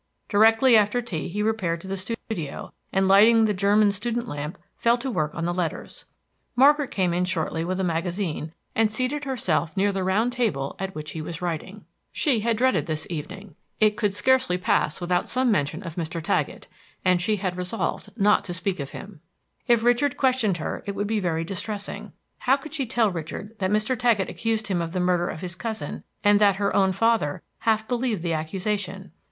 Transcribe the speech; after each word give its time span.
Directly 0.29 0.75
after 0.75 0.99
tea 0.99 1.27
he 1.27 1.43
repaired 1.43 1.79
to 1.81 1.87
the 1.87 1.95
studio, 1.95 2.73
and, 2.91 3.07
lighting 3.07 3.45
the 3.45 3.53
German 3.53 3.91
student 3.91 4.27
lamp, 4.27 4.57
fell 4.75 4.97
to 4.97 5.11
work 5.11 5.29
on 5.35 5.45
the 5.45 5.53
letters. 5.53 6.05
Margaret 6.55 6.89
came 6.89 7.13
in 7.13 7.23
shortly 7.23 7.63
with 7.63 7.79
a 7.79 7.83
magazine, 7.83 8.51
and 8.73 8.89
seated 8.91 9.25
herself 9.25 9.77
near 9.77 9.91
the 9.91 10.03
round 10.03 10.31
table 10.33 10.75
at 10.79 10.95
which 10.95 11.11
he 11.11 11.21
was 11.21 11.39
writing. 11.39 11.85
She 12.11 12.39
had 12.39 12.57
dreaded 12.57 12.87
this 12.87 13.05
evening; 13.11 13.53
it 13.79 13.95
could 13.95 14.15
scarcely 14.15 14.57
pass 14.57 14.99
without 14.99 15.29
some 15.29 15.51
mention 15.51 15.83
of 15.83 15.97
Mr. 15.97 16.19
Taggett, 16.19 16.67
and 17.05 17.21
she 17.21 17.35
had 17.35 17.55
resolved 17.55 18.09
not 18.17 18.43
to 18.45 18.55
speak 18.55 18.79
of 18.79 18.93
him. 18.93 19.21
If 19.67 19.83
Richard 19.83 20.17
questioned 20.17 20.57
her 20.57 20.81
it 20.87 20.95
would 20.95 21.05
be 21.05 21.19
very 21.19 21.43
distressing. 21.43 22.11
How 22.39 22.57
could 22.57 22.73
she 22.73 22.87
tell 22.87 23.11
Richard 23.11 23.55
that 23.59 23.69
Mr. 23.69 23.95
Taggett 23.95 24.29
accused 24.29 24.65
him 24.65 24.81
of 24.81 24.93
the 24.93 24.99
murder 24.99 25.27
of 25.27 25.41
his 25.41 25.53
cousin, 25.53 26.03
and 26.23 26.39
that 26.41 26.55
her 26.55 26.75
own 26.75 26.91
father 26.91 27.43
half 27.59 27.87
believed 27.87 28.23
the 28.23 28.33
accusation? 28.33 29.11